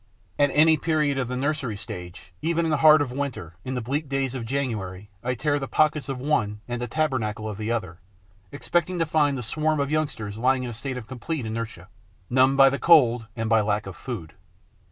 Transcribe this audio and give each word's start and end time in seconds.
At 0.39 0.49
any 0.55 0.77
period 0.77 1.19
of 1.19 1.27
the 1.27 1.37
nursery 1.37 1.77
stage, 1.77 2.33
even 2.41 2.65
in 2.65 2.71
the 2.71 2.77
heart 2.77 3.03
of 3.03 3.11
winter, 3.11 3.53
on 3.63 3.75
the 3.75 3.81
bleak 3.81 4.09
days 4.09 4.33
of 4.33 4.47
January, 4.47 5.11
I 5.23 5.35
tear 5.35 5.59
the 5.59 5.67
pockets 5.67 6.09
of 6.09 6.17
the 6.17 6.23
one 6.23 6.59
and 6.67 6.81
the 6.81 6.87
tabernacle 6.87 7.47
of 7.47 7.59
the 7.59 7.69
other, 7.71 7.99
expecting 8.51 8.97
to 8.97 9.05
find 9.05 9.37
the 9.37 9.43
swarm 9.43 9.79
of 9.79 9.91
youngsters 9.91 10.37
lying 10.37 10.63
in 10.63 10.71
a 10.71 10.73
state 10.73 10.97
of 10.97 11.05
complete 11.05 11.45
inertia, 11.45 11.87
numbed 12.31 12.57
by 12.57 12.71
the 12.71 12.79
cold 12.79 13.27
and 13.35 13.47
by 13.47 13.61
lack 13.61 13.85
of 13.85 13.95
food. 13.95 14.33